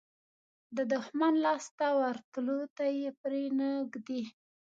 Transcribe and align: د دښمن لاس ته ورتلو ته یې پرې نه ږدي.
د 0.75 0.77
دښمن 0.93 1.33
لاس 1.45 1.65
ته 1.77 1.87
ورتلو 1.99 2.59
ته 2.77 2.85
یې 2.99 3.09
پرې 3.21 3.43
نه 3.59 3.69
ږدي. 3.91 4.23